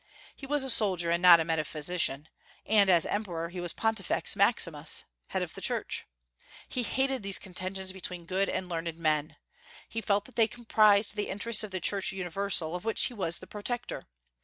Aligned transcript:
He 0.35 0.47
was 0.47 0.63
a 0.63 0.69
soldier, 0.71 1.11
and 1.11 1.21
not 1.21 1.39
a 1.39 1.45
metaphysician; 1.45 2.27
and, 2.65 2.89
as 2.89 3.05
Emperor, 3.05 3.49
he 3.49 3.61
was 3.61 3.71
Pontifex 3.71 4.35
Maximus, 4.35 5.03
head 5.27 5.43
of 5.43 5.53
the 5.53 5.61
Church. 5.61 6.07
He 6.67 6.81
hated 6.81 7.21
these 7.21 7.37
contentions 7.37 7.91
between 7.93 8.25
good 8.25 8.49
and 8.49 8.67
learned 8.67 8.97
men. 8.97 9.35
He 9.87 10.01
felt 10.01 10.25
that 10.25 10.35
they 10.37 10.47
compromised 10.47 11.15
the 11.15 11.29
interests 11.29 11.63
of 11.63 11.69
the 11.69 11.79
Church 11.79 12.11
universal, 12.13 12.75
of 12.75 12.83
which 12.83 13.05
he 13.05 13.13
was 13.13 13.37
the 13.37 13.45
protector. 13.45 14.07